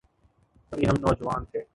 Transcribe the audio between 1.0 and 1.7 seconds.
نوجوان تھے۔